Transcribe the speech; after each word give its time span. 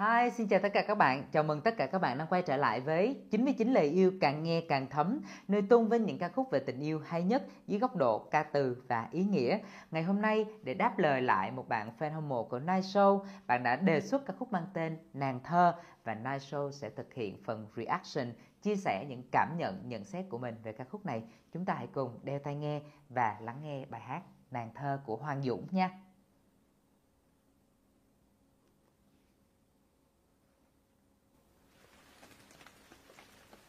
Hi, 0.00 0.30
xin 0.30 0.48
chào 0.48 0.60
tất 0.60 0.68
cả 0.74 0.82
các 0.82 0.94
bạn. 0.94 1.24
Chào 1.32 1.42
mừng 1.42 1.60
tất 1.60 1.76
cả 1.76 1.86
các 1.86 1.98
bạn 1.98 2.18
đang 2.18 2.26
quay 2.26 2.42
trở 2.42 2.56
lại 2.56 2.80
với 2.80 3.22
99 3.30 3.72
lời 3.72 3.86
yêu 3.86 4.12
càng 4.20 4.42
nghe 4.42 4.60
càng 4.68 4.86
thấm, 4.90 5.20
nơi 5.48 5.62
tôn 5.62 5.88
vinh 5.88 6.04
những 6.04 6.18
ca 6.18 6.28
khúc 6.28 6.50
về 6.50 6.58
tình 6.58 6.80
yêu 6.80 7.00
hay 7.06 7.22
nhất 7.22 7.42
dưới 7.66 7.80
góc 7.80 7.96
độ 7.96 8.18
ca 8.18 8.42
từ 8.42 8.84
và 8.88 9.08
ý 9.10 9.24
nghĩa. 9.24 9.58
Ngày 9.90 10.02
hôm 10.02 10.20
nay 10.20 10.46
để 10.62 10.74
đáp 10.74 10.98
lời 10.98 11.22
lại 11.22 11.50
một 11.50 11.68
bạn 11.68 11.90
fan 11.98 12.12
hâm 12.12 12.28
mộ 12.28 12.44
của 12.44 12.58
Night 12.58 12.84
Show, 12.84 13.24
bạn 13.46 13.62
đã 13.62 13.76
đề 13.76 14.00
xuất 14.00 14.26
ca 14.26 14.34
khúc 14.38 14.52
mang 14.52 14.66
tên 14.74 14.98
Nàng 15.14 15.40
thơ 15.44 15.74
và 16.04 16.14
Night 16.14 16.42
Show 16.42 16.70
sẽ 16.70 16.90
thực 16.90 17.14
hiện 17.14 17.42
phần 17.44 17.66
reaction 17.76 18.32
chia 18.62 18.76
sẻ 18.76 19.04
những 19.08 19.22
cảm 19.32 19.56
nhận, 19.58 19.82
nhận 19.88 20.04
xét 20.04 20.24
của 20.28 20.38
mình 20.38 20.54
về 20.62 20.72
ca 20.72 20.84
khúc 20.84 21.06
này. 21.06 21.22
Chúng 21.52 21.64
ta 21.64 21.74
hãy 21.74 21.86
cùng 21.86 22.20
đeo 22.22 22.38
tai 22.38 22.54
nghe 22.54 22.80
và 23.08 23.36
lắng 23.40 23.58
nghe 23.62 23.84
bài 23.90 24.00
hát 24.00 24.22
Nàng 24.50 24.74
thơ 24.74 25.00
của 25.04 25.16
Hoàng 25.16 25.42
Dũng 25.42 25.66
nha. 25.70 25.90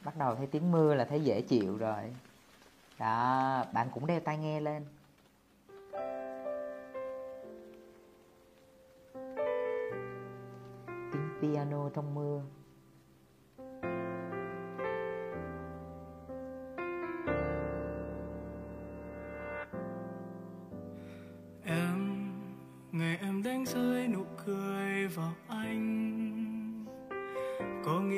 Bắt 0.04 0.18
đầu 0.18 0.36
thấy 0.36 0.48
tiếng 0.48 0.72
mưa 0.72 0.96
là 0.96 1.06
thấy 1.06 1.24
dễ 1.24 1.42
chịu 1.42 1.78
rồi. 1.78 2.16
Đó, 3.00 3.66
bạn 3.74 3.88
cũng 3.94 4.08
đeo 4.08 4.20
tai 4.20 4.38
nghe 4.38 4.62
lên. 4.62 4.86
Tiếng 11.12 11.30
piano 11.42 11.90
trong 11.90 12.16
mưa. 12.16 12.42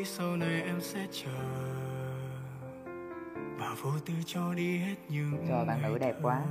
Nghĩ 0.03 0.09
sau 0.09 0.37
này 0.37 0.61
em 0.61 0.81
sẽ 0.81 1.07
chờ. 1.11 1.31
Và 3.59 3.75
vô 3.81 3.91
tư 4.05 4.13
cho 4.25 4.53
đi 4.53 4.77
hết 4.77 4.95
những 5.09 5.45
trời 5.47 5.65
bạn 5.65 5.81
nữ 5.81 5.97
đẹp 5.97 6.15
quá. 6.21 6.41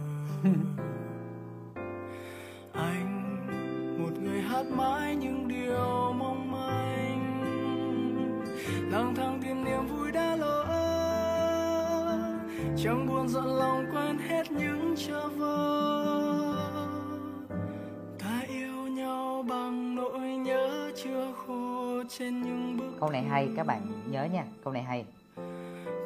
Anh 2.73 3.37
một 3.99 4.21
người 4.23 4.41
hát 4.41 4.67
mãi 4.77 5.17
những 5.17 5.49
điều 5.49 6.13
mong 6.19 6.51
manh. 6.53 7.43
Lang 8.93 9.15
thang 9.15 9.41
tìm 9.43 9.65
niềm 9.65 9.87
vui 9.87 10.13
đã 10.13 10.37
lỡ. 10.37 10.65
Chẳng 12.77 13.07
buồn 13.07 13.29
giận 13.29 13.57
lòng 13.57 13.85
quên 13.93 14.19
hết 14.19 14.53
những 14.53 14.95
trở 14.97 15.29
vơ 15.29 15.82
câu 23.03 23.11
này 23.11 23.23
hay, 23.23 23.49
các 23.57 23.67
bạn 23.67 23.81
nhớ 24.11 24.25
nha, 24.25 24.45
câu 24.65 24.73
này 24.73 24.83
hay. 24.83 25.05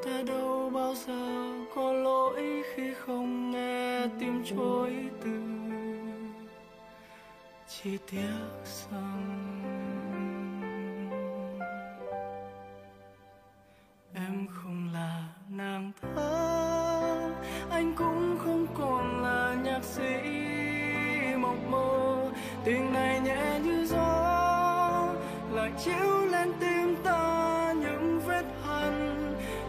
Ta 0.05 0.22
đâu 0.27 0.70
bao 0.75 0.94
giờ 0.94 1.53
có 1.75 1.92
lỗi 1.92 2.62
khi 2.75 2.94
không 2.94 3.50
nghe 3.50 4.06
tim 4.20 4.44
chối 4.44 4.97
từ? 5.25 5.41
Chỉ 7.69 7.98
tiếc 8.11 8.38
rằng 8.91 9.62
em 14.14 14.47
không 14.55 14.88
là 14.94 15.25
nàng 15.48 15.92
thơ. 16.00 17.33
Anh 17.70 17.94
cũng 17.97 18.38
không 18.44 18.66
còn 18.75 19.22
là 19.22 19.56
nhạc 19.64 19.84
sĩ 19.84 20.20
mộng 21.38 21.70
mơ 21.70 22.31
tình 22.64 22.92
này 22.92 23.20
nhẹ 23.20 23.60
như 23.64 23.86
gió, 23.86 25.14
lại 25.53 25.72
chiếu 25.84 26.27
lên 26.31 26.53
tim 26.60 26.86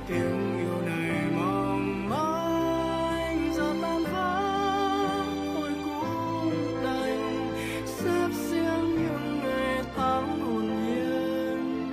tiếng 0.07 0.57
yêu 0.57 0.81
này 0.85 1.31
mong 1.35 2.09
manh 2.09 3.53
giờ 3.53 3.73
tan 3.81 4.03
vỡ 4.03 5.23
cũng 5.55 6.83
đành 6.83 7.51
xếp 7.85 8.27
riêng 8.31 8.95
những 8.95 9.39
ngày 9.43 9.83
tháng 9.95 10.39
hồn 10.39 10.65
nhiên. 10.65 11.91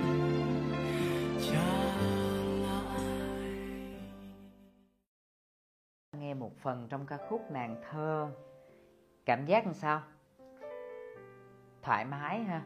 Trả 1.51 1.75
lại. 2.63 3.01
Nghe 6.17 6.33
một 6.33 6.57
phần 6.57 6.87
trong 6.89 7.05
ca 7.05 7.17
khúc 7.29 7.51
nàng 7.51 7.81
thơ. 7.89 8.31
Cảm 9.25 9.45
giác 9.45 9.65
làm 9.65 9.73
sao? 9.73 10.01
Thoải 11.81 12.05
mái 12.05 12.43
ha? 12.43 12.63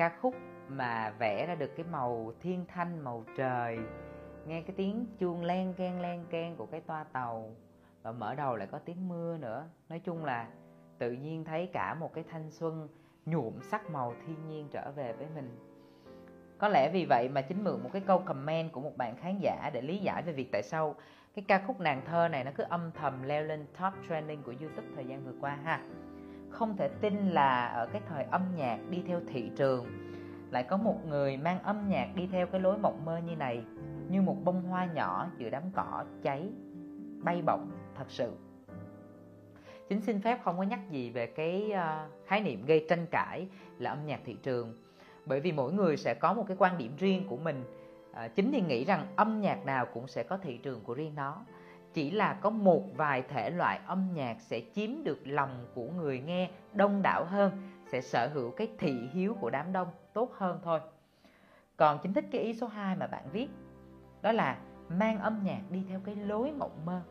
Ca 0.00 0.08
khúc 0.20 0.34
mà 0.68 1.10
vẽ 1.18 1.46
ra 1.46 1.54
được 1.54 1.76
cái 1.76 1.86
màu 1.90 2.32
thiên 2.40 2.64
thanh, 2.68 3.04
màu 3.04 3.24
trời. 3.36 3.78
Nghe 4.46 4.62
cái 4.62 4.74
tiếng 4.76 5.06
chuông 5.18 5.44
len 5.44 5.74
ken 5.74 6.02
len 6.02 6.24
ken 6.30 6.56
của 6.56 6.66
cái 6.66 6.80
toa 6.80 7.04
tàu. 7.04 7.50
Và 8.02 8.12
mở 8.12 8.34
đầu 8.34 8.56
lại 8.56 8.68
có 8.70 8.78
tiếng 8.78 9.08
mưa 9.08 9.36
nữa. 9.36 9.64
Nói 9.88 9.98
chung 9.98 10.24
là 10.24 10.48
tự 10.98 11.12
nhiên 11.12 11.44
thấy 11.44 11.66
cả 11.72 11.94
một 11.94 12.14
cái 12.14 12.24
thanh 12.30 12.50
xuân 12.50 12.88
nhuộm 13.26 13.60
sắc 13.62 13.90
màu 13.90 14.14
thiên 14.26 14.48
nhiên 14.48 14.68
trở 14.70 14.92
về 14.96 15.12
với 15.12 15.26
mình. 15.34 15.58
Có 16.58 16.68
lẽ 16.68 16.90
vì 16.92 17.04
vậy 17.04 17.28
mà 17.28 17.42
chính 17.42 17.64
mượn 17.64 17.82
một 17.82 17.90
cái 17.92 18.02
câu 18.06 18.18
comment 18.18 18.72
của 18.72 18.80
một 18.80 18.96
bạn 18.96 19.16
khán 19.16 19.38
giả 19.40 19.70
để 19.74 19.80
lý 19.80 19.98
giải 19.98 20.22
về 20.22 20.32
việc 20.32 20.48
tại 20.52 20.62
sao 20.62 20.94
cái 21.34 21.44
ca 21.48 21.62
khúc 21.66 21.80
nàng 21.80 22.02
thơ 22.06 22.28
này 22.28 22.44
nó 22.44 22.50
cứ 22.54 22.64
âm 22.68 22.90
thầm 22.92 23.22
leo 23.22 23.44
lên 23.44 23.66
top 23.80 23.92
trending 24.08 24.42
của 24.42 24.54
youtube 24.60 24.88
thời 24.94 25.04
gian 25.04 25.24
vừa 25.24 25.34
qua 25.40 25.58
ha 25.64 25.80
không 26.50 26.76
thể 26.76 26.88
tin 26.88 27.30
là 27.30 27.66
ở 27.66 27.86
cái 27.86 28.02
thời 28.08 28.24
âm 28.24 28.42
nhạc 28.56 28.78
đi 28.90 29.02
theo 29.06 29.20
thị 29.26 29.50
trường 29.56 29.86
lại 30.50 30.62
có 30.62 30.76
một 30.76 30.96
người 31.08 31.36
mang 31.36 31.62
âm 31.62 31.88
nhạc 31.88 32.08
đi 32.14 32.28
theo 32.32 32.46
cái 32.46 32.60
lối 32.60 32.78
mộng 32.78 33.04
mơ 33.04 33.18
như 33.18 33.36
này 33.36 33.64
như 34.08 34.22
một 34.22 34.36
bông 34.44 34.62
hoa 34.62 34.84
nhỏ 34.84 35.26
giữa 35.38 35.50
đám 35.50 35.62
cỏ 35.74 36.04
cháy 36.22 36.52
bay 37.22 37.42
bổng 37.46 37.70
thật 37.94 38.06
sự. 38.08 38.32
Chính 39.88 40.00
xin 40.00 40.20
phép 40.20 40.38
không 40.44 40.56
có 40.56 40.62
nhắc 40.62 40.80
gì 40.90 41.10
về 41.10 41.26
cái 41.26 41.70
ờ, 41.70 42.08
khái 42.26 42.40
niệm 42.40 42.66
gây 42.66 42.86
tranh 42.88 43.06
cãi 43.10 43.46
là 43.78 43.90
âm 43.90 44.06
nhạc 44.06 44.20
thị 44.24 44.36
trường 44.42 44.74
bởi 45.26 45.40
vì 45.40 45.52
mỗi 45.52 45.72
người 45.72 45.96
sẽ 45.96 46.14
có 46.14 46.34
một 46.34 46.44
cái 46.48 46.56
quan 46.60 46.78
điểm 46.78 46.92
riêng 46.98 47.28
của 47.28 47.36
mình. 47.36 47.64
À, 48.12 48.28
chính 48.28 48.52
thì 48.52 48.60
nghĩ 48.60 48.84
rằng 48.84 49.06
âm 49.16 49.40
nhạc 49.40 49.66
nào 49.66 49.86
cũng 49.86 50.08
sẽ 50.08 50.22
có 50.22 50.36
thị 50.36 50.58
trường 50.58 50.80
của 50.80 50.94
riêng 50.94 51.14
nó 51.14 51.44
chỉ 51.94 52.10
là 52.10 52.34
có 52.34 52.50
một 52.50 52.82
vài 52.96 53.22
thể 53.22 53.50
loại 53.50 53.80
âm 53.86 54.08
nhạc 54.14 54.40
sẽ 54.40 54.60
chiếm 54.74 54.90
được 55.04 55.20
lòng 55.24 55.66
của 55.74 55.88
người 55.88 56.20
nghe 56.20 56.50
đông 56.72 57.02
đảo 57.02 57.24
hơn, 57.24 57.52
sẽ 57.86 58.00
sở 58.00 58.28
hữu 58.34 58.50
cái 58.50 58.68
thị 58.78 59.08
hiếu 59.12 59.36
của 59.40 59.50
đám 59.50 59.72
đông 59.72 59.88
tốt 60.12 60.32
hơn 60.36 60.60
thôi. 60.64 60.80
Còn 61.76 61.98
chính 62.02 62.14
thích 62.14 62.24
cái 62.32 62.40
ý 62.40 62.54
số 62.54 62.66
2 62.66 62.96
mà 62.96 63.06
bạn 63.06 63.24
viết, 63.32 63.48
đó 64.22 64.32
là 64.32 64.58
mang 64.88 65.18
âm 65.18 65.40
nhạc 65.44 65.60
đi 65.70 65.84
theo 65.88 66.00
cái 66.04 66.16
lối 66.16 66.52
mộng 66.52 66.86
mơ. 66.86 67.02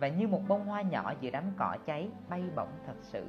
Và 0.00 0.08
như 0.08 0.28
một 0.28 0.40
bông 0.48 0.66
hoa 0.66 0.82
nhỏ 0.82 1.12
giữa 1.20 1.30
đám 1.30 1.44
cỏ 1.56 1.76
cháy 1.86 2.08
bay 2.28 2.42
bổng 2.56 2.72
thật 2.86 2.96
sự. 3.02 3.26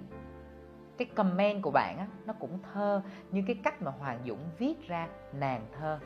Cái 0.98 1.08
comment 1.16 1.62
của 1.62 1.72
bạn 1.72 1.98
á, 1.98 2.08
nó 2.26 2.34
cũng 2.34 2.60
thơ 2.74 3.02
như 3.32 3.44
cái 3.48 3.56
cách 3.64 3.82
mà 3.82 3.92
Hoàng 3.92 4.20
Dũng 4.28 4.40
viết 4.58 4.88
ra 4.88 5.08
nàng 5.34 5.62
thơ. 5.80 6.00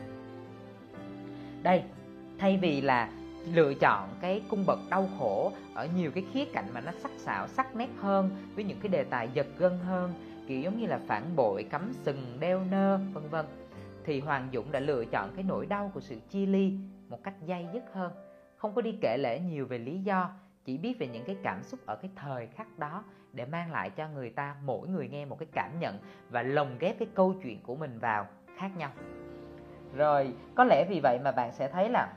Đây, 1.64 1.84
thay 2.40 2.58
vì 2.58 2.81
là 2.81 3.09
lựa 3.53 3.74
chọn 3.74 4.09
cái 4.22 4.41
cung 4.50 4.66
bậc 4.66 4.79
đau 4.90 5.09
khổ 5.19 5.52
ở 5.74 5.88
nhiều 5.97 6.12
cái 6.12 6.24
khía 6.34 6.46
cạnh 6.46 6.66
mà 6.74 6.81
nó 6.81 6.91
sắc 6.91 7.12
sảo, 7.18 7.47
sắc 7.47 7.75
nét 7.75 7.90
hơn, 7.97 8.29
với 8.56 8.63
những 8.63 8.79
cái 8.79 8.90
đề 8.90 9.03
tài 9.03 9.29
giật 9.34 9.47
gân 9.57 9.79
hơn, 9.79 10.13
kiểu 10.47 10.62
giống 10.62 10.79
như 10.79 10.88
là 10.88 11.00
phản 11.07 11.35
bội, 11.35 11.63
cắm 11.63 11.94
sừng, 11.94 12.38
đeo 12.40 12.62
nơ, 12.72 13.00
vân 13.13 13.29
vân. 13.29 13.46
Thì 14.06 14.19
Hoàng 14.19 14.50
Dũng 14.53 14.72
đã 14.72 14.79
lựa 14.79 15.06
chọn 15.06 15.29
cái 15.35 15.44
nỗi 15.47 15.66
đau 15.66 15.91
của 15.94 16.00
sự 16.00 16.19
chia 16.29 16.46
ly 16.46 16.74
một 17.09 17.24
cách 17.24 17.34
dây 17.46 17.68
dứt 17.74 17.84
hơn, 17.94 18.12
không 18.57 18.74
có 18.74 18.81
đi 18.81 18.97
kể 19.02 19.18
lể 19.18 19.40
nhiều 19.40 19.66
về 19.66 19.78
lý 19.78 20.00
do, 20.00 20.29
chỉ 20.66 20.78
biết 20.78 21.00
về 21.00 21.08
những 21.08 21.23
cái 21.23 21.35
cảm 21.44 21.63
xúc 21.63 21.79
ở 21.85 21.96
cái 21.96 22.12
thời 22.16 22.47
khắc 22.47 22.79
đó 22.79 23.03
để 23.34 23.46
mang 23.46 23.72
lại 23.72 23.90
cho 23.90 24.08
người 24.08 24.29
ta, 24.29 24.56
mỗi 24.66 24.88
người 24.88 25.08
nghe 25.08 25.25
một 25.25 25.40
cái 25.40 25.47
cảm 25.53 25.79
nhận 25.79 25.97
và 26.29 26.44
lồng 26.44 26.78
ghép 26.79 27.00
cái 27.00 27.08
câu 27.13 27.35
chuyện 27.44 27.59
của 27.63 27.76
mình 27.76 27.99
vào 27.99 28.28
khác 28.58 28.72
nhau. 28.78 28.91
Rồi, 29.96 30.34
có 30.55 30.64
lẽ 30.64 30.85
vì 30.90 30.99
vậy 31.03 31.20
mà 31.23 31.32
bạn 31.32 31.52
sẽ 31.52 31.67
thấy 31.67 31.90
là 31.90 32.14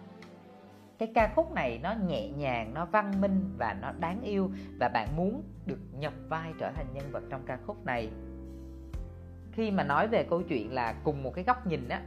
cái 0.99 1.13
ca 1.15 1.33
khúc 1.37 1.53
này 1.53 1.81
nó 1.83 1.95
nhẹ 2.07 2.29
nhàng 2.29 2.75
nó 2.75 2.85
văn 2.85 3.21
minh 3.21 3.55
và 3.59 3.77
nó 3.81 3.93
đáng 4.01 4.23
yêu. 4.23 4.51
Và 4.81 4.89
bạn 4.89 5.17
muốn 5.17 5.43
được 5.67 5.79
nhập 5.93 6.13
vai 6.29 6.53
trở 6.59 6.71
thành 6.77 6.87
nhân 6.95 7.13
vật 7.13 7.23
trong 7.31 7.43
ca 7.47 7.59
khúc 7.67 7.85
này. 7.85 8.11
Khi 9.53 9.71
mà 9.71 9.85
nói 9.85 10.09
về 10.09 10.27
câu 10.31 10.43
chuyện 10.43 10.73
là 10.73 10.95
cùng 11.05 11.23
một 11.23 11.33
cái 11.35 11.45
góc 11.45 11.67
nhìn 11.67 11.89
á 11.89 12.03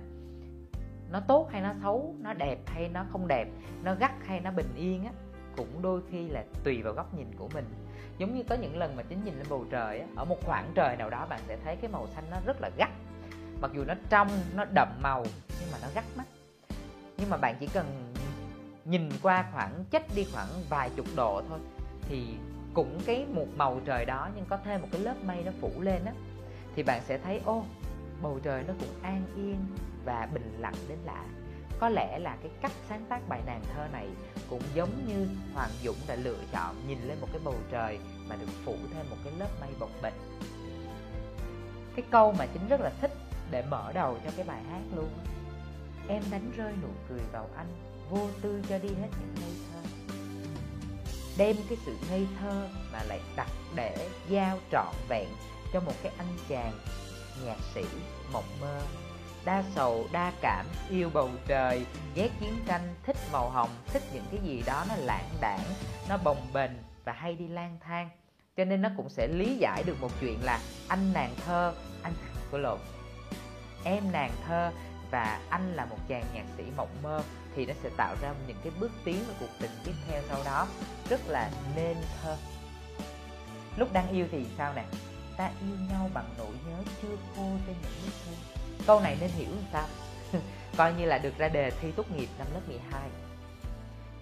nó 1.11 1.19
tốt 1.19 1.49
hay 1.51 1.61
nó 1.61 1.73
xấu 1.81 2.15
nó 2.19 2.33
đẹp 2.33 2.57
hay 2.65 2.89
nó 2.93 3.05
không 3.11 3.27
đẹp 3.27 3.47
nó 3.83 3.95
gắt 3.95 4.11
hay 4.25 4.39
nó 4.39 4.51
bình 4.51 4.73
yên 4.75 5.05
á 5.05 5.11
cũng 5.57 5.81
đôi 5.81 6.01
khi 6.11 6.29
là 6.29 6.43
tùy 6.63 6.81
vào 6.81 6.93
góc 6.93 7.13
nhìn 7.13 7.27
của 7.37 7.49
mình. 7.53 7.65
Giống 8.17 8.35
như 8.35 8.43
có 8.49 8.55
những 8.55 8.77
lần 8.77 8.95
mà 8.95 9.03
chính 9.03 9.23
nhìn 9.23 9.33
lên 9.33 9.45
bầu 9.49 9.65
trời 9.69 9.99
á, 9.99 10.07
ở 10.15 10.25
một 10.25 10.37
khoảng 10.45 10.71
trời 10.75 10.95
nào 10.95 11.09
đó 11.09 11.27
bạn 11.29 11.39
sẽ 11.47 11.57
thấy 11.63 11.75
cái 11.75 11.91
màu 11.91 12.07
xanh 12.07 12.23
nó 12.31 12.37
rất 12.45 12.61
là 12.61 12.69
gắt. 12.77 12.89
Mặc 13.61 13.71
dù 13.75 13.83
nó 13.83 13.93
trong 14.09 14.27
nó 14.55 14.65
đậm 14.73 14.87
màu 15.01 15.23
nhưng 15.59 15.71
mà 15.71 15.77
nó 15.81 15.87
gắt 15.95 16.03
mắt 16.17 16.25
nhưng 17.17 17.29
mà 17.29 17.37
bạn 17.37 17.55
chỉ 17.59 17.67
cần 17.67 17.85
nhìn 18.89 19.09
qua 19.21 19.45
khoảng 19.53 19.83
chích 19.91 20.15
đi 20.15 20.25
khoảng 20.33 20.47
vài 20.69 20.89
chục 20.95 21.05
độ 21.15 21.41
thôi. 21.49 21.59
Thì 22.01 22.25
cũng 22.73 22.99
cái 23.05 23.25
một 23.25 23.47
màu 23.55 23.81
trời 23.85 24.05
đó, 24.05 24.29
nhưng 24.35 24.45
có 24.45 24.57
thêm 24.63 24.81
một 24.81 24.87
cái 24.91 25.01
lớp 25.01 25.15
mây 25.23 25.43
nó 25.43 25.51
phủ 25.61 25.71
lên 25.81 26.05
á, 26.05 26.13
thì 26.75 26.83
bạn 26.83 27.01
sẽ 27.05 27.17
thấy, 27.17 27.41
ô, 27.45 27.63
bầu 28.21 28.39
trời 28.43 28.63
nó 28.67 28.73
cũng 28.79 28.89
an 29.01 29.23
yên 29.35 29.65
và 30.05 30.27
bình 30.33 30.57
lặng 30.59 30.75
đến 30.87 30.97
lạ. 31.05 31.25
Có 31.79 31.89
lẽ 31.89 32.19
là 32.19 32.37
cái 32.41 32.51
cách 32.61 32.71
sáng 32.89 33.05
tác 33.09 33.29
bài 33.29 33.41
nàng 33.45 33.61
thơ 33.73 33.87
này 33.91 34.07
cũng 34.49 34.61
giống 34.73 34.89
như 35.07 35.27
Hoàng 35.53 35.71
Dũng 35.83 35.97
đã 36.07 36.15
lựa 36.15 36.39
chọn 36.51 36.75
nhìn 36.87 37.01
lên 37.01 37.17
một 37.21 37.27
cái 37.31 37.41
bầu 37.43 37.55
trời 37.71 37.99
mà 38.29 38.35
được 38.35 38.49
phủ 38.65 38.75
thêm 38.93 39.09
một 39.09 39.17
cái 39.23 39.33
lớp 39.39 39.49
mây 39.61 39.69
bồng 39.79 39.91
bềnh 40.01 40.13
cái 41.97 42.05
câu 42.11 42.31
mà 42.31 42.45
chính 42.45 42.67
rất 42.67 42.81
là 42.81 42.91
thích 43.01 43.11
để 43.51 43.63
mở 43.69 43.91
đầu 43.93 44.17
cho 44.25 44.31
cái 44.35 44.45
bài 44.45 44.63
hát 44.69 44.81
luôn, 44.95 45.09
em 46.07 46.23
đánh 46.31 46.51
rơi 46.57 46.73
nụ 46.81 46.87
cười 47.09 47.21
vào 47.31 47.49
anh 47.55 47.67
vô 48.09 48.29
tư 48.41 48.61
cho 48.69 48.77
đi 48.79 48.89
hết 48.89 49.09
những 49.19 49.35
ngây 49.35 49.53
thơ. 49.71 49.79
Đem 51.37 51.55
cái 51.69 51.77
sự 51.85 51.95
ngây 52.09 52.27
thơ 52.39 52.67
mà 52.93 53.03
lại 53.03 53.19
đặt 53.35 53.49
để 53.75 54.09
giao 54.29 54.59
trọn 54.71 54.95
vẹn 55.09 55.27
cho 55.73 55.79
một 55.79 55.93
cái 56.03 56.11
anh 56.17 56.37
chàng 56.49 56.73
nhạc 57.45 57.57
sĩ 57.75 57.83
mộng 58.31 58.59
mơ. 58.61 58.81
Đa 59.45 59.63
sầu, 59.75 60.07
đa 60.11 60.31
cảm, 60.41 60.65
yêu 60.89 61.09
bầu 61.13 61.29
trời 61.47 61.85
ghét 62.15 62.29
chiến 62.39 62.59
tranh, 62.67 62.95
thích 63.03 63.17
màu 63.31 63.49
hồng, 63.49 63.69
thích 63.87 64.03
những 64.13 64.25
cái 64.31 64.39
gì 64.43 64.63
đó 64.65 64.85
nó 64.89 64.95
lãng 64.95 65.29
đãng 65.41 65.63
nó 66.09 66.17
bồng 66.17 66.47
bềnh 66.53 66.71
và 67.05 67.13
hay 67.13 67.35
đi 67.35 67.47
lang 67.47 67.77
thang. 67.81 68.09
Cho 68.57 68.65
nên 68.65 68.81
nó 68.81 68.89
cũng 68.97 69.09
sẽ 69.09 69.27
lý 69.27 69.57
giải 69.57 69.83
được 69.83 70.01
một 70.01 70.11
chuyện 70.21 70.43
là 70.43 70.59
anh 70.87 71.13
nàng 71.13 71.35
thơ, 71.45 71.73
anh 72.01 72.13
của 72.51 72.57
lộn 72.57 72.79
em 73.83 74.11
nàng 74.11 74.31
thơ 74.47 74.71
và 75.11 75.41
anh 75.49 75.75
là 75.75 75.85
một 75.85 75.97
chàng 76.07 76.23
nhạc 76.33 76.45
sĩ 76.57 76.63
mộng 76.77 76.95
mơ 77.03 77.23
thì 77.57 77.65
nó 77.65 77.73
sẽ 77.83 77.89
tạo 77.97 78.15
ra 78.21 78.33
những 78.47 78.57
cái 78.63 78.73
bước 78.79 78.91
tiến 79.03 79.19
và 79.27 79.33
cuộc 79.39 79.51
tình 79.59 79.71
tiếp 79.83 79.93
theo 80.07 80.21
sau 80.29 80.39
đó. 80.45 80.67
Rất 81.09 81.19
là 81.27 81.51
nên 81.75 81.97
thơ. 82.21 82.37
Lúc 83.77 83.93
đang 83.93 84.09
yêu 84.09 84.27
thì 84.31 84.45
sao 84.57 84.73
nè? 84.75 84.85
Ta 85.37 85.51
yêu 85.61 85.75
nhau 85.89 86.09
bằng 86.13 86.29
nỗi 86.37 86.53
nhớ 86.67 86.83
chưa 87.01 87.15
khô 87.35 87.45
trên 87.67 87.75
những 87.81 88.01
bức 88.05 88.13
thư 88.25 88.31
câu 88.87 88.99
này 88.99 89.17
nên 89.21 89.29
hiểu 89.29 89.49
làm 89.49 89.65
sao? 89.71 89.87
Coi 90.77 90.93
như 90.93 91.05
là 91.05 91.17
được 91.17 91.37
ra 91.37 91.47
đề 91.47 91.71
thi 91.71 91.91
tốt 91.91 92.11
nghiệp 92.11 92.27
năm 92.39 92.47
lớp 92.53 92.61
12 92.67 93.09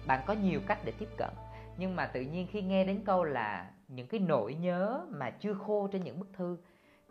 bạn 0.06 0.20
có 0.26 0.32
nhiều 0.34 0.60
cách 0.66 0.78
để 0.84 0.92
tiếp 0.98 1.08
cận, 1.16 1.30
nhưng 1.78 1.96
mà 1.96 2.06
tự 2.06 2.20
nhiên 2.20 2.46
khi 2.50 2.62
nghe 2.62 2.84
đến 2.84 3.00
câu 3.04 3.24
là 3.24 3.70
những 3.88 4.06
cái 4.06 4.20
nỗi 4.20 4.54
nhớ 4.54 5.00
mà 5.08 5.30
chưa 5.30 5.54
khô 5.54 5.88
trên 5.92 6.04
những 6.04 6.20
bức 6.20 6.28
thư, 6.32 6.56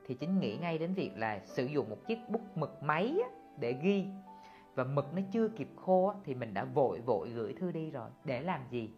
thì 0.07 0.15
chính 0.15 0.39
nghĩ 0.39 0.57
ngay 0.57 0.77
đến 0.77 0.93
việc 0.93 1.11
là 1.15 1.39
sử 1.45 1.65
dụng 1.65 1.89
một 1.89 1.97
chiếc 2.07 2.19
bút 2.29 2.41
mực 2.55 2.83
máy 2.83 3.15
để 3.59 3.75
ghi 3.81 4.05
và 4.75 4.83
mực 4.83 5.13
nó 5.13 5.21
chưa 5.31 5.47
kịp 5.47 5.69
khô 5.75 6.13
thì 6.23 6.35
mình 6.35 6.53
đã 6.53 6.63
vội 6.63 6.99
vội 6.99 7.29
gửi 7.29 7.53
thư 7.53 7.71
đi 7.71 7.91
rồi. 7.91 8.09
Để 8.23 8.41
làm 8.41 8.61
gì? 8.69 8.89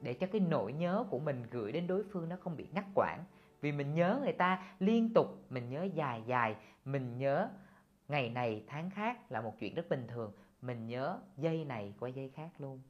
Để 0.00 0.14
cho 0.14 0.26
cái 0.32 0.40
nỗi 0.40 0.72
nhớ 0.72 1.04
của 1.10 1.18
mình 1.18 1.42
gửi 1.50 1.72
đến 1.72 1.86
đối 1.86 2.04
phương 2.12 2.28
nó 2.28 2.36
không 2.40 2.56
bị 2.56 2.66
ngắt 2.72 2.84
quãng. 2.94 3.24
Vì 3.60 3.72
mình 3.72 3.94
nhớ 3.94 4.18
người 4.22 4.32
ta 4.32 4.62
liên 4.78 5.14
tục, 5.14 5.26
mình 5.50 5.68
nhớ 5.68 5.82
dài 5.94 6.22
dài, 6.26 6.56
mình 6.84 7.18
nhớ 7.18 7.48
ngày 8.08 8.30
này, 8.30 8.64
tháng 8.66 8.90
khác 8.90 9.32
là 9.32 9.40
một 9.40 9.54
chuyện 9.60 9.74
rất 9.74 9.88
bình 9.88 10.06
thường. 10.08 10.32
Mình 10.62 10.86
nhớ 10.86 11.18
dây 11.36 11.64
này 11.64 11.94
qua 12.00 12.08
dây 12.08 12.30
khác 12.34 12.48
luôn. 12.58 12.80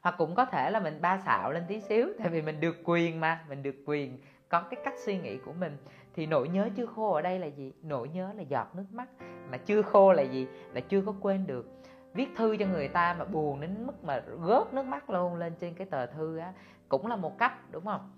Hoặc 0.00 0.14
cũng 0.18 0.34
có 0.34 0.44
thể 0.44 0.70
là 0.70 0.80
mình 0.80 1.00
ba 1.00 1.18
xạo 1.18 1.52
lên 1.52 1.62
tí 1.68 1.80
xíu, 1.80 2.08
tại 2.18 2.28
vì 2.28 2.42
mình 2.42 2.60
được 2.60 2.76
quyền 2.84 3.20
mà, 3.20 3.44
mình 3.48 3.62
được 3.62 3.76
quyền 3.86 4.18
có 4.48 4.60
cái 4.60 4.80
cách 4.84 4.94
suy 5.04 5.18
nghĩ 5.18 5.38
của 5.38 5.52
mình 5.52 5.76
thì 6.16 6.26
nỗi 6.26 6.48
nhớ 6.48 6.68
chưa 6.76 6.86
khô 6.86 7.12
ở 7.12 7.22
đây 7.22 7.38
là 7.38 7.46
gì? 7.46 7.72
Nỗi 7.82 8.08
nhớ 8.08 8.32
là 8.36 8.42
giọt 8.42 8.76
nước 8.76 8.86
mắt. 8.92 9.08
Mà 9.50 9.56
chưa 9.56 9.82
khô 9.82 10.12
là 10.12 10.22
gì? 10.22 10.46
Là 10.72 10.80
chưa 10.80 11.00
có 11.00 11.14
quên 11.20 11.46
được. 11.46 11.68
Viết 12.14 12.28
thư 12.36 12.56
cho 12.56 12.66
người 12.66 12.88
ta 12.88 13.16
mà 13.18 13.24
buồn 13.24 13.60
đến 13.60 13.86
mức 13.86 14.04
mà 14.04 14.24
gớt 14.46 14.74
nước 14.74 14.82
mắt 14.82 15.10
luôn 15.10 15.34
lên 15.34 15.52
trên 15.60 15.74
cái 15.74 15.86
tờ 15.86 16.06
thư 16.06 16.36
á, 16.36 16.52
cũng 16.88 17.06
là 17.06 17.16
một 17.16 17.38
cách, 17.38 17.70
đúng 17.70 17.84
không? 17.84 18.12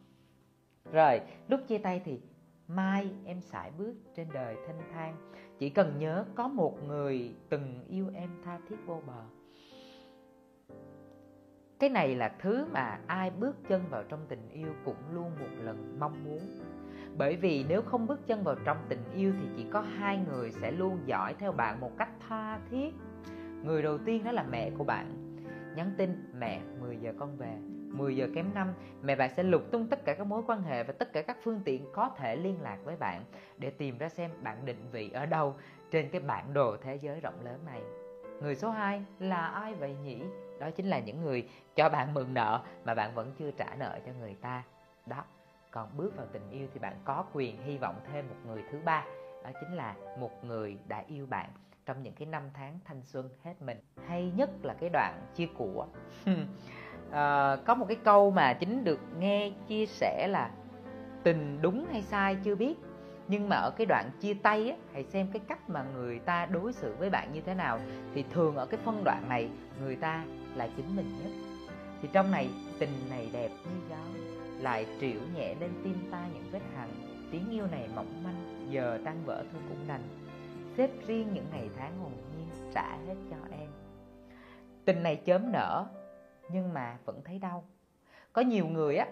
Rồi, 0.92 1.20
lúc 1.48 1.60
chia 1.68 1.78
tay 1.78 2.02
thì 2.04 2.20
mai 2.68 3.10
em 3.24 3.40
sải 3.40 3.70
bước 3.78 3.94
trên 4.16 4.28
đời 4.32 4.56
thanh 4.66 4.80
thang. 4.92 5.16
Chỉ 5.58 5.70
cần 5.70 5.98
nhớ 5.98 6.24
có 6.34 6.48
một 6.48 6.78
người 6.86 7.34
từng 7.48 7.84
yêu 7.88 8.10
em 8.14 8.30
tha 8.44 8.58
thiết 8.68 8.76
vô 8.86 9.02
bờ. 9.06 9.22
Cái 11.78 11.90
này 11.90 12.14
là 12.14 12.34
thứ 12.38 12.66
mà 12.72 13.00
ai 13.06 13.30
bước 13.30 13.56
chân 13.68 13.82
vào 13.90 14.02
trong 14.08 14.20
tình 14.28 14.48
yêu 14.48 14.68
cũng 14.84 15.14
luôn 15.14 15.30
một 15.40 15.62
lần 15.62 15.96
mong 16.00 16.24
muốn 16.24 16.40
bởi 17.18 17.36
vì 17.36 17.64
nếu 17.68 17.82
không 17.82 18.06
bước 18.06 18.26
chân 18.26 18.44
vào 18.44 18.54
trong 18.64 18.76
tình 18.88 19.04
yêu 19.14 19.32
thì 19.40 19.46
chỉ 19.56 19.66
có 19.70 19.80
hai 19.80 20.18
người 20.30 20.52
sẽ 20.52 20.70
luôn 20.70 20.98
dõi 21.06 21.34
theo 21.38 21.52
bạn 21.52 21.80
một 21.80 21.90
cách 21.98 22.10
tha 22.28 22.58
thiết. 22.70 22.90
Người 23.64 23.82
đầu 23.82 23.98
tiên 23.98 24.24
đó 24.24 24.32
là 24.32 24.42
mẹ 24.50 24.70
của 24.78 24.84
bạn. 24.84 25.34
Nhắn 25.76 25.94
tin, 25.98 26.30
mẹ 26.38 26.60
10 26.80 26.96
giờ 26.96 27.12
con 27.18 27.36
về. 27.36 27.58
10 27.92 28.16
giờ 28.16 28.28
kém 28.34 28.54
5 28.54 28.74
mẹ 29.02 29.16
bạn 29.16 29.30
sẽ 29.36 29.42
lục 29.42 29.62
tung 29.70 29.86
tất 29.86 30.04
cả 30.04 30.14
các 30.14 30.26
mối 30.26 30.42
quan 30.46 30.62
hệ 30.62 30.84
và 30.84 30.92
tất 30.92 31.12
cả 31.12 31.22
các 31.22 31.36
phương 31.42 31.60
tiện 31.64 31.86
có 31.92 32.10
thể 32.18 32.36
liên 32.36 32.62
lạc 32.62 32.78
với 32.84 32.96
bạn 32.96 33.24
để 33.58 33.70
tìm 33.70 33.98
ra 33.98 34.08
xem 34.08 34.30
bạn 34.42 34.66
định 34.66 34.88
vị 34.92 35.10
ở 35.10 35.26
đâu 35.26 35.54
trên 35.90 36.08
cái 36.08 36.20
bản 36.20 36.52
đồ 36.52 36.76
thế 36.76 36.96
giới 36.96 37.20
rộng 37.20 37.44
lớn 37.44 37.60
này. 37.66 37.82
Người 38.42 38.54
số 38.54 38.70
2 38.70 39.02
là 39.18 39.46
ai 39.46 39.74
vậy 39.74 39.96
nhỉ? 40.04 40.22
Đó 40.60 40.70
chính 40.70 40.86
là 40.86 40.98
những 40.98 41.22
người 41.22 41.48
cho 41.74 41.88
bạn 41.88 42.14
mượn 42.14 42.34
nợ 42.34 42.62
mà 42.84 42.94
bạn 42.94 43.14
vẫn 43.14 43.32
chưa 43.38 43.50
trả 43.50 43.74
nợ 43.78 43.98
cho 44.06 44.12
người 44.20 44.36
ta. 44.40 44.62
Đó 45.06 45.24
còn 45.70 45.96
bước 45.96 46.16
vào 46.16 46.26
tình 46.32 46.50
yêu 46.50 46.66
thì 46.74 46.80
bạn 46.80 46.94
có 47.04 47.24
quyền 47.32 47.62
hy 47.62 47.78
vọng 47.78 47.94
thêm 48.12 48.28
một 48.28 48.36
người 48.46 48.62
thứ 48.70 48.78
ba. 48.84 49.04
Đó 49.44 49.50
chính 49.60 49.76
là 49.76 49.94
một 50.18 50.44
người 50.44 50.78
đã 50.88 51.04
yêu 51.06 51.26
bạn 51.26 51.50
trong 51.86 52.02
những 52.02 52.14
cái 52.14 52.26
năm 52.26 52.42
tháng 52.54 52.78
thanh 52.84 53.02
xuân 53.02 53.28
hết 53.44 53.62
mình. 53.62 53.78
Hay 54.06 54.32
nhất 54.36 54.50
là 54.62 54.74
cái 54.74 54.90
đoạn 54.92 55.20
chia 55.34 55.46
của. 55.58 55.86
À, 57.10 57.56
có 57.66 57.74
một 57.74 57.86
cái 57.88 57.96
câu 58.04 58.30
mà 58.30 58.52
chính 58.52 58.84
được 58.84 59.00
nghe 59.18 59.52
chia 59.68 59.86
sẻ 59.86 60.28
là 60.30 60.50
tình 61.22 61.58
đúng 61.62 61.86
hay 61.90 62.02
sai 62.02 62.36
chưa 62.44 62.54
biết. 62.54 62.74
Nhưng 63.28 63.48
mà 63.48 63.56
ở 63.56 63.70
cái 63.70 63.86
đoạn 63.86 64.10
chia 64.20 64.34
tay 64.34 64.70
á, 64.70 64.76
hãy 64.92 65.04
xem 65.04 65.26
cái 65.32 65.40
cách 65.48 65.70
mà 65.70 65.82
người 65.94 66.18
ta 66.18 66.46
đối 66.46 66.72
xử 66.72 66.94
với 66.98 67.10
bạn 67.10 67.32
như 67.32 67.40
thế 67.40 67.54
nào. 67.54 67.80
Thì 68.14 68.24
thường 68.30 68.56
ở 68.56 68.66
cái 68.66 68.80
phân 68.84 69.04
đoạn 69.04 69.28
này 69.28 69.50
người 69.80 69.96
ta 69.96 70.24
là 70.54 70.68
chính 70.76 70.96
mình 70.96 71.12
nhất. 71.22 71.30
Thì 72.02 72.08
trong 72.12 72.30
này 72.30 72.50
tình 72.78 72.90
này 73.10 73.30
đẹp 73.32 73.48
như 73.48 73.88
gió 73.90 73.96
lại 74.60 74.86
triệu 75.00 75.20
nhẹ 75.34 75.54
lên 75.54 75.70
tim 75.84 76.08
ta 76.10 76.28
những 76.34 76.44
vết 76.50 76.62
hằn. 76.74 76.88
Tiếng 77.30 77.50
yêu 77.50 77.66
này 77.66 77.88
mỏng 77.94 78.22
manh, 78.24 78.66
giờ 78.70 78.98
tan 79.04 79.24
vỡ 79.24 79.44
thôi 79.52 79.62
cũng 79.68 79.88
đành. 79.88 80.02
Xếp 80.76 80.90
riêng 81.06 81.34
những 81.34 81.46
ngày 81.50 81.70
tháng 81.76 81.98
hồn 81.98 82.12
nhiên, 82.36 82.48
trả 82.74 82.96
hết 83.06 83.14
cho 83.30 83.36
em. 83.50 83.70
Tình 84.84 85.02
này 85.02 85.16
chớm 85.16 85.52
nở, 85.52 85.86
nhưng 86.52 86.74
mà 86.74 86.98
vẫn 87.04 87.20
thấy 87.24 87.38
đau. 87.38 87.64
Có 88.32 88.42
nhiều 88.42 88.66
người 88.66 88.96
á, 88.96 89.06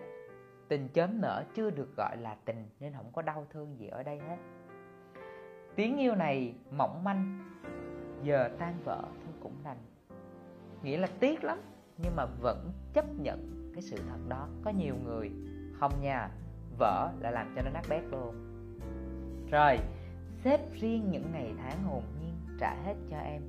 tình 0.69 0.89
chớm 0.89 1.21
nở 1.21 1.45
chưa 1.55 1.71
được 1.71 1.97
gọi 1.97 2.17
là 2.17 2.37
tình, 2.45 2.69
nên 2.81 2.93
không 2.93 3.13
có 3.13 3.23
đau 3.23 3.47
thương 3.51 3.79
gì 3.79 3.87
ở 3.87 4.03
đây 4.03 4.19
hết. 4.19 4.37
Tiếng 5.77 5.97
yêu 5.97 6.15
này 6.15 6.55
mỏng 6.71 7.05
manh, 7.05 7.51
giờ 8.23 8.49
tan 8.59 8.75
vỡ 8.85 9.03
thôi 9.03 9.35
cũng 9.41 9.57
đành. 9.65 9.79
Nghĩa 10.83 10.97
là 10.97 11.09
tiếc 11.21 11.45
lắm, 11.45 11.59
nhưng 11.99 12.17
mà 12.17 12.27
vẫn 12.41 12.73
chấp 12.93 13.05
nhận 13.19 13.66
cái 13.77 13.83
sự 13.83 13.97
thật 13.97 14.19
đó. 14.29 14.49
Có 14.65 14.71
nhiều 14.71 14.95
người 15.05 15.31
không 15.81 15.93
nha, 16.03 16.29
vỡ 16.79 17.11
là 17.21 17.31
làm 17.31 17.53
cho 17.57 17.63
nó 17.63 17.71
nát 17.71 17.83
bét 17.89 18.03
luôn. 18.11 18.35
Rồi 19.51 19.79
xếp 20.45 20.61
riêng 20.81 21.11
những 21.11 21.33
ngày 21.33 21.53
tháng 21.59 21.83
hồn 21.83 22.03
nhiên 22.21 22.35
trả 22.61 22.75
hết 22.85 22.95
cho 23.11 23.17
em. 23.17 23.43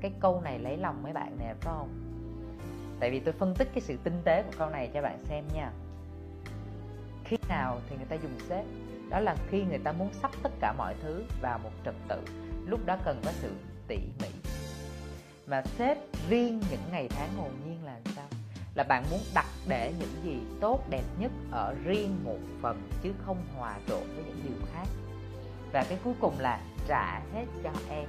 Cái 0.00 0.12
câu 0.20 0.40
này 0.40 0.58
lấy 0.58 0.76
lòng 0.76 1.02
mấy 1.02 1.12
bạn 1.12 1.36
nè, 1.38 1.54
phải 1.60 1.74
không? 1.74 1.88
Tại 3.00 3.10
vì 3.10 3.20
tôi 3.20 3.32
phân 3.32 3.54
tích 3.54 3.68
cái 3.74 3.80
sự 3.80 3.96
tinh 4.04 4.20
tế 4.24 4.42
của 4.42 4.52
câu 4.58 4.70
này 4.70 4.90
cho 4.94 5.02
bạn 5.02 5.24
xem 5.24 5.44
nha. 5.54 5.72
Khi 7.24 7.36
nào 7.48 7.80
thì 7.88 7.96
người 7.96 8.06
ta 8.06 8.16
dùng 8.16 8.38
xếp 8.38 8.64
đó 9.10 9.20
là 9.20 9.36
khi 9.48 9.64
người 9.64 9.78
ta 9.78 9.92
muốn 9.92 10.08
sắp 10.12 10.30
tất 10.42 10.52
cả 10.60 10.72
mọi 10.78 10.94
thứ 11.02 11.24
vào 11.40 11.58
một 11.58 11.70
trật 11.84 11.94
tự, 12.08 12.20
lúc 12.66 12.86
đó 12.86 12.96
cần 13.04 13.20
có 13.24 13.32
sự 13.32 13.50
tỉ 13.88 13.96
mỉ. 13.96 14.28
Mà 15.46 15.62
xếp 15.62 15.98
riêng 16.28 16.60
những 16.70 16.80
ngày 16.90 17.08
tháng 17.10 17.36
hồn 17.36 17.50
nhiên 17.66 17.84
là 17.84 18.00
sao? 18.16 18.26
Là 18.80 18.84
bạn 18.84 19.04
muốn 19.10 19.20
đặt 19.34 19.46
để 19.68 19.92
những 19.98 20.24
gì 20.24 20.38
tốt, 20.60 20.80
đẹp 20.90 21.04
nhất 21.18 21.30
ở 21.50 21.74
riêng 21.84 22.24
một 22.24 22.38
phần, 22.62 22.88
chứ 23.02 23.12
không 23.26 23.36
hòa 23.56 23.76
trộn 23.88 24.02
với 24.14 24.24
những 24.26 24.40
điều 24.44 24.66
khác. 24.72 24.86
Và 25.72 25.84
cái 25.88 25.98
cuối 26.04 26.14
cùng 26.20 26.34
là 26.38 26.60
trả 26.86 27.20
hết 27.34 27.44
cho 27.64 27.70
em. 27.90 28.08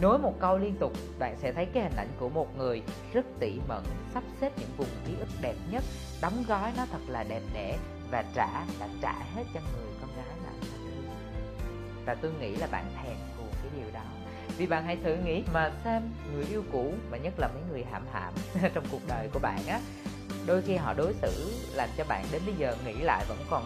Nối 0.00 0.18
một 0.18 0.34
câu 0.40 0.58
liên 0.58 0.76
tục, 0.76 0.92
bạn 1.18 1.36
sẽ 1.38 1.52
thấy 1.52 1.66
cái 1.66 1.82
hình 1.82 1.96
ảnh 1.96 2.08
của 2.18 2.28
một 2.28 2.56
người 2.56 2.82
rất 3.12 3.26
tỉ 3.40 3.60
mẩn, 3.68 3.84
sắp 4.14 4.22
xếp 4.40 4.52
những 4.58 4.70
vùng 4.76 4.88
ký 5.06 5.14
ức 5.18 5.28
đẹp 5.40 5.54
nhất, 5.70 5.84
đóng 6.22 6.44
gói 6.48 6.72
nó 6.76 6.86
thật 6.92 7.00
là 7.08 7.24
đẹp 7.24 7.42
đẽ 7.54 7.78
và 8.10 8.24
trả 8.34 8.64
là 8.80 8.88
trả 9.02 9.12
hết 9.12 9.44
cho 9.54 9.60
người 9.60 9.94
con 10.00 10.10
gái 10.16 10.36
bạn. 10.44 10.60
Và 12.06 12.14
tôi 12.14 12.32
nghĩ 12.40 12.56
là 12.56 12.66
bạn 12.66 12.84
thèm 13.02 13.16
thuồng 13.36 13.50
cái 13.62 13.70
điều 13.76 13.90
đó 13.94 14.25
vì 14.58 14.66
bạn 14.66 14.84
hãy 14.84 14.96
thử 15.04 15.14
nghĩ 15.14 15.42
mà 15.52 15.72
xem 15.84 16.02
người 16.34 16.44
yêu 16.44 16.64
cũ, 16.72 16.94
mà 17.10 17.18
nhất 17.18 17.34
là 17.38 17.48
mấy 17.48 17.62
người 17.70 17.84
hãm 17.92 18.02
hãm 18.12 18.32
trong 18.74 18.84
cuộc 18.90 19.00
đời 19.08 19.28
của 19.32 19.38
bạn 19.38 19.66
á, 19.66 19.80
đôi 20.46 20.62
khi 20.62 20.76
họ 20.76 20.94
đối 20.94 21.14
xử 21.22 21.52
làm 21.74 21.88
cho 21.96 22.04
bạn 22.08 22.24
đến 22.32 22.42
bây 22.46 22.54
giờ 22.54 22.76
nghĩ 22.86 22.92
lại 22.92 23.24
vẫn 23.28 23.38
còn 23.50 23.62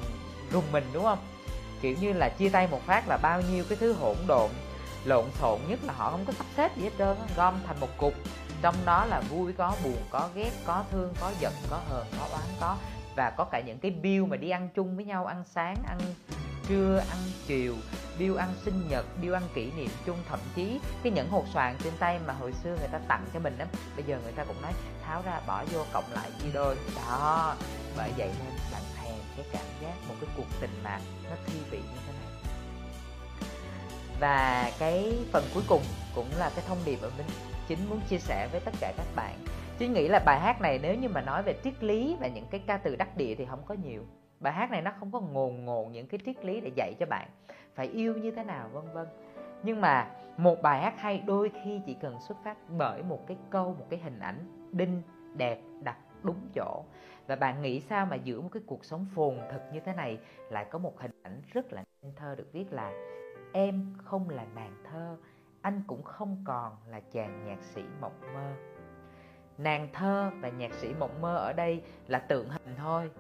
rùng 0.53 0.65
mình, 0.73 0.85
đúng 0.93 1.05
không? 1.05 1.19
Kiểu 1.83 1.97
như 2.01 2.13
là 2.13 2.29
chia 2.29 2.49
tay 2.49 2.69
một 2.71 2.87
phát 2.87 3.09
là 3.09 3.17
bao 3.17 3.43
nhiêu 3.43 3.65
cái 3.69 3.79
thứ 3.81 3.93
hỗn 3.93 4.17
độn, 4.27 4.51
lộn 5.05 5.25
xộn 5.41 5.61
nhất 5.69 5.79
là 5.85 5.93
họ 5.93 6.11
không 6.11 6.25
có 6.27 6.33
sắp 6.33 6.47
xếp 6.57 6.77
gì 6.77 6.83
hết 6.83 6.91
trơn 6.99 7.17
gom 7.37 7.55
thành 7.67 7.81
một 7.81 7.97
cục. 7.97 8.15
Trong 8.63 8.75
đó 8.85 9.05
là 9.05 9.21
vui, 9.21 9.53
có 9.53 9.75
buồn, 9.85 10.03
có 10.11 10.29
ghét, 10.35 10.51
có 10.67 10.85
thương, 10.91 11.15
có 11.21 11.33
giận, 11.41 11.53
có 11.71 11.81
hờn, 11.89 12.07
có 12.19 12.27
oán, 12.33 12.47
có 12.61 12.77
và 13.17 13.31
có 13.31 13.45
cả 13.45 13.61
những 13.61 13.79
cái 13.79 13.91
bill 13.91 14.27
mà 14.27 14.37
đi 14.37 14.51
ăn 14.51 14.69
chung 14.75 14.97
với 14.97 15.05
nhau, 15.05 15.27
ăn 15.27 15.45
sáng, 15.45 15.77
ăn 15.89 15.99
trưa 16.71 16.99
ăn 16.99 17.19
chiều 17.47 17.75
bill 18.19 18.37
ăn 18.37 18.55
sinh 18.65 18.89
nhật 18.89 19.07
bill 19.23 19.35
ăn 19.35 19.43
kỷ 19.55 19.71
niệm 19.77 19.89
chung, 20.07 20.17
thậm 20.29 20.39
chí 20.55 20.81
cái 21.03 21.13
nhẫn 21.13 21.29
hột 21.29 21.45
xoàn 21.53 21.77
trên 21.85 21.93
tay 21.99 22.21
mà 22.27 22.33
hồi 22.33 22.53
xưa 22.53 22.77
người 22.79 22.89
ta 22.93 22.99
tặng 23.09 23.25
cho 23.35 23.41
mình 23.41 23.59
á, 23.59 23.67
bây 23.97 24.05
giờ 24.05 24.19
người 24.23 24.33
ta 24.33 24.45
cũng 24.45 24.63
nói 24.63 24.73
tháo 25.03 25.23
ra 25.23 25.41
bỏ 25.47 25.65
vô 25.73 25.85
cộng 25.93 26.13
lại 26.13 26.31
chia 26.43 26.51
đôi. 26.55 26.77
Đó, 26.97 27.57
bởi 27.97 28.11
vậy 28.17 28.31
nên 28.39 28.55
bạn 28.73 28.83
thèm 28.97 29.15
cái 29.37 29.47
cảm 29.53 29.65
giác 29.83 29.95
một 30.09 30.15
cái 30.21 30.31
cuộc 30.37 30.47
tình 30.61 30.71
mà 30.85 31.01
nó 31.31 31.37
thi 31.47 31.59
vị 31.71 31.79
như 31.79 31.99
thế 32.07 32.13
này. 32.13 32.53
Và 34.21 34.71
cái 34.79 35.19
phần 35.33 35.45
cuối 35.55 35.63
cùng 35.69 35.83
cũng 36.15 36.29
là 36.39 36.51
cái 36.57 36.65
thông 36.69 36.79
điệp 36.85 36.99
mà 37.03 37.09
mình 37.17 37.27
chính 37.69 37.91
muốn 37.91 38.01
chia 38.09 38.19
sẻ 38.19 38.49
với 38.53 38.61
tất 38.61 38.75
cả 38.81 38.93
các 38.97 39.07
bạn. 39.17 39.45
Chính 39.79 39.93
nghĩ 39.93 40.09
là 40.09 40.19
bài 40.19 40.41
hát 40.41 40.61
này 40.61 40.79
nếu 40.83 40.95
như 40.95 41.09
mà 41.09 41.21
nói 41.21 41.43
về 41.43 41.55
triết 41.65 41.83
lý 41.83 42.17
và 42.21 42.29
những 42.29 42.47
cái 42.51 42.61
ca 42.67 42.77
từ 42.77 42.97
đắc 42.97 43.17
địa 43.17 43.35
thì 43.39 43.47
không 43.51 43.63
có 43.69 43.75
nhiều 43.75 44.07
bài 44.41 44.53
hát 44.53 44.71
này 44.71 44.83
nó 44.83 44.91
không 45.01 45.11
có 45.11 45.21
ngồn 45.21 45.65
ngồn 45.65 45.93
những 45.93 46.07
cái 46.07 46.21
triết 46.25 46.45
lý 46.45 46.61
để 46.61 46.71
dạy 46.77 46.95
cho 46.99 47.07
bạn, 47.07 47.29
phải 47.75 47.87
yêu 47.87 48.15
như 48.15 48.31
thế 48.31 48.45
nào, 48.45 48.69
vân 48.73 48.85
vân. 48.93 49.07
Nhưng 49.63 49.81
mà 49.81 50.11
một 50.37 50.63
bài 50.63 50.81
hát 50.81 50.95
hay 50.99 51.23
đôi 51.27 51.53
khi 51.65 51.81
chỉ 51.87 51.95
cần 51.95 52.21
xuất 52.21 52.39
phát 52.45 52.57
bởi 52.69 53.03
một 53.03 53.27
cái 53.27 53.37
câu, 53.51 53.75
một 53.79 53.87
cái 53.91 54.01
hình 54.01 54.19
ảnh 54.19 54.69
đinh, 54.73 55.03
đẹp, 55.37 55.61
đặt 55.83 55.97
đúng 56.23 56.49
chỗ. 56.55 56.85
Và 57.27 57.37
bạn 57.37 57.63
nghĩ 57.63 57.81
sao 57.81 58.07
mà 58.07 58.17
giữa 58.17 58.41
một 58.41 58.49
cái 58.53 58.63
cuộc 58.67 58.85
sống 58.85 59.07
phồn 59.15 59.39
thực 59.51 59.63
như 59.73 59.81
thế 59.81 59.93
này 59.95 60.19
lại 60.51 60.67
có 60.71 60.79
một 60.79 61.01
hình 61.01 61.13
ảnh 61.23 61.43
rất 61.53 61.73
là 61.73 61.85
nên 62.03 62.13
thơ 62.17 62.35
được 62.35 62.53
viết 62.53 62.73
là 62.73 62.93
em 63.53 63.95
không 64.05 64.31
là 64.31 64.45
nàng 64.55 64.77
thơ, 64.91 65.17
anh 65.63 65.83
cũng 65.87 66.03
không 66.03 66.45
còn 66.45 66.73
là 66.87 67.01
chàng 67.13 67.47
nhạc 67.47 67.63
sĩ 67.63 67.83
mộng 68.01 68.21
mơ 68.35 68.53
nàng 69.59 69.89
thơ 69.93 70.31
và 70.41 70.49
nhạc 70.49 70.75
sĩ 70.75 70.95
mộng 70.99 71.21
mơ 71.21 71.37
ở 71.37 71.53
đây 71.53 71.83
là 72.07 72.19
tượng 72.19 72.49
hình 72.49 72.75
thôi 72.77 73.11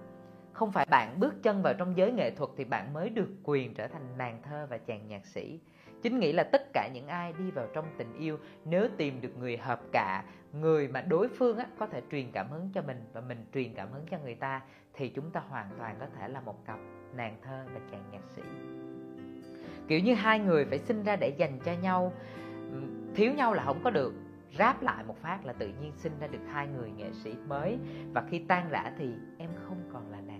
không 0.52 0.72
phải 0.72 0.86
bạn 0.90 1.20
bước 1.20 1.42
chân 1.42 1.62
vào 1.62 1.74
trong 1.74 1.96
giới 1.96 2.12
nghệ 2.12 2.30
thuật 2.30 2.50
thì 2.56 2.64
bạn 2.64 2.92
mới 2.92 3.10
được 3.10 3.28
quyền 3.44 3.74
trở 3.74 3.86
thành 3.86 4.18
nàng 4.18 4.42
thơ 4.42 4.66
và 4.70 4.78
chàng 4.78 5.08
nhạc 5.08 5.26
sĩ. 5.26 5.60
Chính 6.02 6.18
nghĩ 6.18 6.32
là 6.32 6.42
tất 6.42 6.62
cả 6.72 6.88
những 6.94 7.06
ai 7.06 7.32
đi 7.32 7.50
vào 7.50 7.66
trong 7.74 7.84
tình 7.98 8.18
yêu 8.18 8.38
nếu 8.64 8.88
tìm 8.96 9.20
được 9.20 9.38
người 9.38 9.56
hợp 9.56 9.80
cả 9.92 10.24
người 10.52 10.88
mà 10.88 11.00
đối 11.00 11.28
phương 11.28 11.58
á, 11.58 11.66
có 11.78 11.86
thể 11.86 12.02
truyền 12.10 12.32
cảm 12.32 12.50
hứng 12.50 12.70
cho 12.74 12.82
mình 12.82 13.04
và 13.12 13.20
mình 13.20 13.46
truyền 13.54 13.74
cảm 13.74 13.92
hứng 13.92 14.06
cho 14.10 14.18
người 14.18 14.34
ta 14.34 14.62
thì 14.94 15.08
chúng 15.08 15.30
ta 15.30 15.40
hoàn 15.48 15.66
toàn 15.78 15.96
có 16.00 16.06
thể 16.18 16.28
là 16.28 16.40
một 16.40 16.66
cặp 16.66 16.78
nàng 17.14 17.36
thơ 17.42 17.64
và 17.74 17.80
chàng 17.90 18.04
nhạc 18.12 18.22
sĩ. 18.36 18.42
Kiểu 19.88 20.00
như 20.00 20.14
hai 20.14 20.38
người 20.38 20.64
phải 20.64 20.78
sinh 20.78 21.02
ra 21.02 21.16
để 21.16 21.28
dành 21.28 21.58
cho 21.64 21.72
nhau 21.72 22.12
thiếu 23.14 23.32
nhau 23.34 23.54
là 23.54 23.64
không 23.64 23.80
có 23.84 23.90
được. 23.90 24.14
Ráp 24.58 24.82
lại 24.82 25.04
một 25.04 25.16
phát 25.22 25.44
là 25.44 25.52
tự 25.52 25.66
nhiên 25.66 25.92
sinh 25.96 26.12
ra 26.20 26.26
được 26.26 26.38
hai 26.52 26.68
người 26.68 26.90
nghệ 26.90 27.12
sĩ 27.12 27.34
mới. 27.48 27.78
Và 28.12 28.24
khi 28.30 28.44
tan 28.48 28.68
rã 28.70 28.92
thì 28.98 29.14
em 29.38 29.50
không 29.68 29.90
còn 29.92 30.10
là 30.10 30.20
nàng 30.20 30.39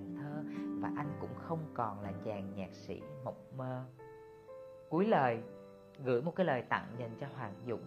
và 0.80 0.90
anh 0.96 1.12
cũng 1.20 1.34
không 1.34 1.64
còn 1.75 2.00
là 2.00 2.12
chàng 2.25 2.54
nhạc 2.54 2.72
sĩ 2.72 3.02
mộng 3.25 3.42
mơ. 3.56 3.84
Cuối 4.88 5.06
lời, 5.06 5.42
gửi 6.04 6.22
một 6.22 6.37
cái 6.37 6.46
lời 6.46 6.62
tặng 6.62 6.87
dành 6.99 7.10
cho 7.20 7.26
Hoàng 7.37 7.54
Dũng. 7.66 7.87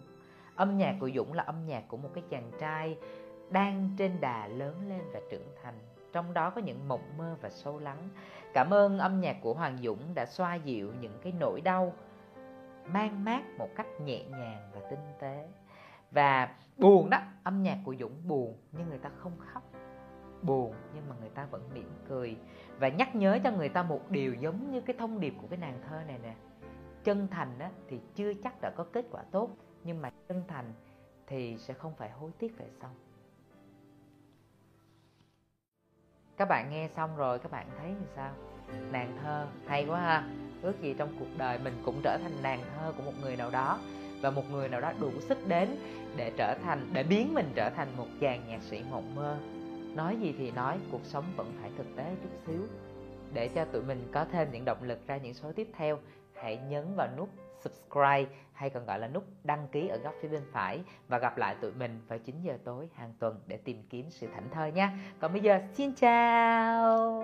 Âm 0.56 0.78
nhạc 0.78 0.96
của 1.00 1.10
Dũng 1.14 1.32
là 1.32 1.42
âm 1.42 1.66
nhạc 1.66 1.84
của 1.88 1.96
một 1.96 2.10
cái 2.14 2.24
chàng 2.30 2.50
trai 2.60 2.98
đang 3.50 3.90
trên 3.98 4.20
đà 4.20 4.46
lớn 4.46 4.88
lên 4.88 5.02
và 5.12 5.20
trưởng 5.30 5.48
thành. 5.62 5.74
Trong 6.12 6.34
đó 6.34 6.50
có 6.50 6.60
những 6.60 6.88
mộng 6.88 7.18
mơ 7.18 7.36
và 7.40 7.50
sâu 7.50 7.78
lắng. 7.78 8.08
Cảm 8.54 8.74
ơn 8.74 8.98
âm 8.98 9.20
nhạc 9.20 9.36
của 9.42 9.54
Hoàng 9.54 9.78
Dũng 9.82 10.14
đã 10.14 10.26
xoa 10.26 10.54
dịu 10.54 10.92
những 11.00 11.18
cái 11.22 11.32
nỗi 11.40 11.60
đau, 11.60 11.92
mang 12.86 13.24
mát 13.24 13.42
một 13.58 13.68
cách 13.76 13.86
nhẹ 14.00 14.24
nhàng 14.24 14.70
và 14.74 14.80
tinh 14.90 15.12
tế. 15.20 15.48
Và 16.10 16.56
buồn 16.76 17.10
đó, 17.10 17.18
âm 17.44 17.62
nhạc 17.62 17.78
của 17.84 17.94
Dũng 18.00 18.28
buồn 18.28 18.56
nhưng 18.72 18.88
người 18.88 18.98
ta 18.98 19.10
không 19.16 19.32
khóc 19.38 19.62
buồn 20.46 20.74
nhưng 20.94 21.08
mà 21.08 21.16
người 21.20 21.28
ta 21.28 21.46
vẫn 21.50 21.62
mỉm 21.74 21.90
cười 22.08 22.36
và 22.78 22.88
nhắc 22.88 23.16
nhớ 23.16 23.38
cho 23.44 23.50
người 23.50 23.68
ta 23.68 23.82
một 23.82 24.10
điều 24.10 24.34
giống 24.34 24.70
như 24.70 24.80
cái 24.80 24.96
thông 24.98 25.20
điệp 25.20 25.34
của 25.40 25.46
cái 25.50 25.58
nàng 25.58 25.78
thơ 25.88 26.00
này 26.06 26.18
nè. 26.22 26.34
Chân 27.04 27.28
thành 27.30 27.58
á, 27.58 27.70
thì 27.88 28.00
chưa 28.14 28.32
chắc 28.34 28.60
đã 28.60 28.70
có 28.76 28.84
kết 28.92 29.06
quả 29.10 29.22
tốt 29.30 29.50
nhưng 29.84 30.02
mà 30.02 30.10
chân 30.28 30.42
thành 30.48 30.72
thì 31.26 31.58
sẽ 31.58 31.74
không 31.74 31.94
phải 31.94 32.10
hối 32.10 32.30
tiếc 32.38 32.58
về 32.58 32.66
sau. 32.80 32.90
Các 36.36 36.48
bạn 36.48 36.70
nghe 36.70 36.88
xong 36.96 37.16
rồi 37.16 37.38
các 37.38 37.52
bạn 37.52 37.66
thấy 37.78 37.88
như 37.88 38.06
sao? 38.16 38.34
Nàng 38.92 39.18
thơ 39.22 39.46
hay 39.66 39.86
quá 39.86 40.00
ha. 40.00 40.28
Ước 40.62 40.80
gì 40.80 40.94
trong 40.98 41.16
cuộc 41.18 41.38
đời 41.38 41.58
mình 41.58 41.82
cũng 41.84 42.00
trở 42.04 42.18
thành 42.22 42.42
nàng 42.42 42.60
thơ 42.74 42.92
của 42.96 43.02
một 43.02 43.12
người 43.22 43.36
nào 43.36 43.50
đó 43.50 43.78
và 44.20 44.30
một 44.30 44.42
người 44.50 44.68
nào 44.68 44.80
đó 44.80 44.92
đủ 45.00 45.10
sức 45.20 45.38
đến 45.48 45.76
để 46.16 46.32
trở 46.36 46.58
thành 46.64 46.90
để 46.92 47.02
biến 47.02 47.34
mình 47.34 47.52
trở 47.54 47.70
thành 47.70 47.88
một 47.96 48.06
chàng 48.20 48.48
nhạc 48.48 48.62
sĩ 48.62 48.82
mộng 48.90 49.14
mơ 49.14 49.38
nói 49.94 50.16
gì 50.16 50.34
thì 50.38 50.50
nói, 50.50 50.78
cuộc 50.92 51.04
sống 51.04 51.24
vẫn 51.36 51.52
phải 51.60 51.70
thực 51.76 51.86
tế 51.96 52.16
chút 52.22 52.30
xíu 52.46 52.60
để 53.32 53.48
cho 53.48 53.64
tụi 53.64 53.82
mình 53.82 54.08
có 54.12 54.24
thêm 54.24 54.48
những 54.52 54.64
động 54.64 54.82
lực 54.82 55.06
ra 55.06 55.16
những 55.16 55.34
số 55.34 55.52
tiếp 55.52 55.68
theo, 55.76 55.98
hãy 56.34 56.56
nhấn 56.68 56.94
vào 56.96 57.08
nút 57.16 57.28
subscribe, 57.60 58.26
hay 58.52 58.70
còn 58.70 58.86
gọi 58.86 58.98
là 58.98 59.08
nút 59.08 59.24
đăng 59.44 59.68
ký 59.72 59.88
ở 59.88 59.96
góc 59.96 60.14
phía 60.20 60.28
bên 60.28 60.42
phải 60.52 60.82
và 61.08 61.18
gặp 61.18 61.38
lại 61.38 61.56
tụi 61.60 61.72
mình 61.72 62.00
vào 62.08 62.18
9 62.18 62.42
giờ 62.42 62.58
tối 62.64 62.88
hàng 62.94 63.12
tuần 63.18 63.40
để 63.46 63.56
tìm 63.56 63.82
kiếm 63.90 64.06
sự 64.10 64.26
thảnh 64.34 64.50
thơi 64.50 64.72
nha. 64.72 64.98
Còn 65.20 65.32
bây 65.32 65.40
giờ, 65.40 65.60
xin 65.72 65.92
chào. 65.94 67.22